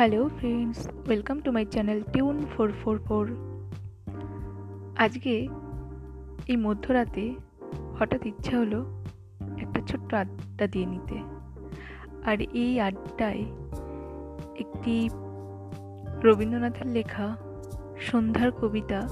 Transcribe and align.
Hello 0.00 0.30
friends 0.38 0.88
welcome 1.06 1.40
to 1.40 1.52
my 1.52 1.64
channel 1.64 2.02
tune 2.12 2.46
four 2.56 2.72
four 2.72 2.98
four 2.98 3.26
আজকে 4.96 5.34
এই 6.46 6.56
মধ্যরাতে 6.56 7.34
হঠাৎ 7.98 8.26
ইচ্ছা 8.26 8.58
হলো 8.58 8.80
একটা 9.58 9.80
ছোট্ট 9.86 10.14
আড্ডা 10.14 10.66
দিয়ে 10.66 10.86
নিতে। 10.86 11.18
আর 12.24 12.40
এই 12.40 12.80
আড্ডায় 12.80 13.44
একটি 14.58 15.08
রবীন্দ্রনাথের 16.22 16.86
লেখা 16.86 17.36
সন্ধ্যার 18.00 18.52
কবিতা 18.52 19.08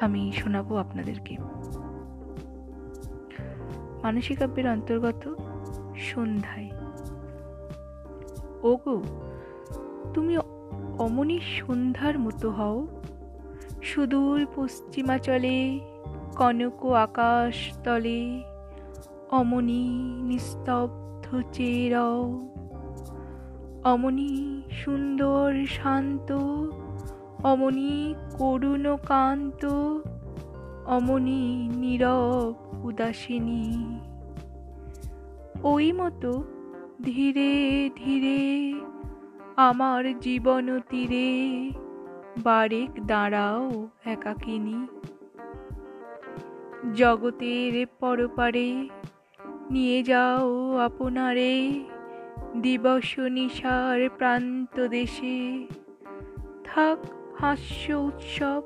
আমি 0.00 0.32
শোনাবো 0.32 0.76
আপনাদেরকে। 0.76 1.36
মানসিক 4.02 4.38
কাব্যের 4.38 4.68
অন্তর্গত 4.68 5.34
সন্ধ্যায়। 5.96 6.70
ওগো 8.62 9.02
তুমি 10.14 10.38
অমনি 10.98 11.40
সন্ধ্যার 11.40 12.18
মতো 12.18 12.50
হও। 12.50 12.86
সুদূর 13.82 14.46
পশ্চিমাচলে, 14.56 15.80
কনক 16.36 16.86
আকাশ 16.86 17.78
তলে 17.84 18.42
অমনি 19.30 19.88
নিস্তব্ধ 20.22 21.42
চেরাও 21.52 22.48
অমনি 23.84 24.62
সুন্দর 24.84 25.64
শান্ত, 25.66 26.32
অমনি 27.46 28.14
করুণ 28.38 28.96
কান্ত, 28.96 29.66
অমনি 30.86 31.68
নীরব 31.76 32.54
উদাসিনী। 32.84 33.98
ওই 35.62 35.92
মতো 35.92 36.44
ধীরে 37.02 37.90
ধীরে 37.96 38.72
আমার 39.58 40.20
জীবন 40.20 40.80
তীরে, 40.88 41.28
বারেক 42.42 43.06
দাঁড়াও 43.06 43.88
একাকিনী। 44.04 44.86
জগতের 46.94 47.86
পরপারে 48.00 48.88
নিয়ে 49.70 50.02
যাও 50.02 50.76
আপনারে, 50.76 51.84
দিবস 52.62 53.18
নিশার 53.18 54.08
প্রান্ত 54.18 54.86
দেশে। 54.86 55.66
থাক 56.64 56.98
হাস্য 57.40 57.92
উৎসব, 57.92 58.62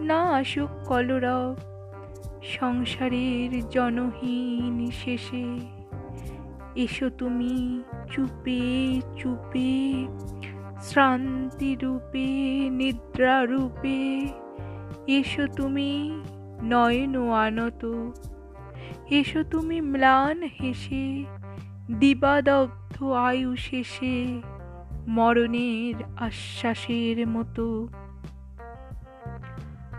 না 0.00 0.30
আসুক 0.30 0.70
কলরব, 0.86 1.56
সংসারের 2.42 3.68
জনহীন 3.68 4.90
শেষে। 4.90 5.81
এসো 6.76 7.10
তুমি 7.10 7.82
চুপে 8.12 9.00
চুপে 9.16 10.06
শ্রান্তি 10.80 11.76
রূপে 11.82 12.26
নিদ্রা 12.70 13.46
রূপে 13.46 14.28
এসো 15.06 15.46
তুমি 15.56 16.22
নয়ন 16.62 17.30
আনত। 17.30 18.12
এসো 19.10 19.44
তুমি 19.50 19.80
ম্লান 19.80 20.42
হেসে, 20.42 21.24
দিবাদগ্ধ 21.98 23.02
আয়ু 23.02 23.56
শেষে, 23.56 24.42
মরণের 25.08 25.94
আশ্বাসের 26.16 27.28
মতো। 27.28 27.88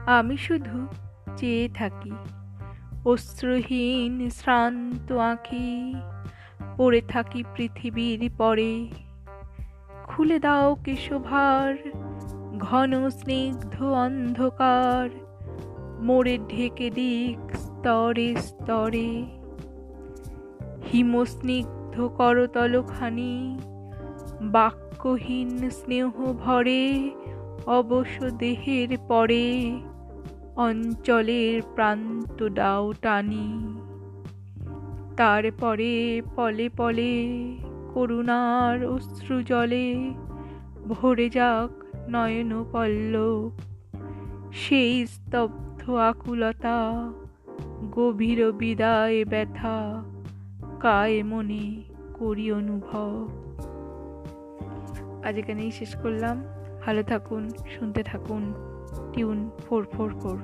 আমি 0.06 0.38
শুধু 0.38 0.88
চেয়ে 1.38 1.70
থাকি 1.74 2.12
অস্ত্রহীন 3.06 4.30
শ্রান্ত 4.30 5.12
আঁখি 5.12 5.96
পড়ে 6.78 7.02
থাকি 7.02 7.44
পৃথিবীর 7.56 8.32
পরে। 8.38 8.88
খুলে 10.04 10.40
দাও 10.40 10.76
কেশভার, 10.76 11.76
ঘন 12.60 13.10
স্নিগ্ধ 13.10 13.84
অন্ধকার, 13.84 15.10
মোড়ে 16.04 16.38
ঢেকে 16.50 16.90
দিক 16.90 17.56
স্তরে 17.56 18.36
স্তরে। 18.36 19.26
হিমস্নিগ্ধ 20.94 22.08
করতলখানি, 22.18 23.60
বাক্যহীন 24.42 25.70
স্নেহ 25.70 26.12
ভরে 26.34 27.12
অবশ্য 27.66 28.30
দেহের 28.30 28.98
পরে, 29.08 29.78
অঞ্চলের 30.56 31.62
প্রান্ত 31.76 32.48
ডাও 32.48 32.94
টানি। 33.02 33.83
তারপরে 35.18 36.22
পলে 36.36 36.70
পলে 36.78 37.28
করুণার 37.94 38.86
অশ্রু 38.86 39.44
জলে 39.44 40.14
ভরে 40.88 41.30
যাক 41.30 41.84
নয়ন 42.10 42.66
পল্লব। 42.72 43.52
সেই 44.52 45.08
স্তব্ধ 45.08 45.90
আকুলতা, 45.90 47.12
গভীর 47.92 48.52
বিদায় 48.52 49.26
ব্যথা 49.26 50.04
কায় 50.80 51.24
মনে 51.24 51.84
করি 52.14 52.52
অনুভব। 52.52 53.28
আজ 55.24 55.38
এখানেই 55.38 55.72
শেষ 55.72 55.96
করলাম। 55.96 56.44
ভালো 56.86 57.04
থাকুন, 57.04 57.50
শুনতে 57.50 58.04
থাকুন, 58.04 58.54
টিউন 59.14 59.50
ফোর 59.68 59.88
ফোর 59.92 60.10
ফোর। 60.10 60.38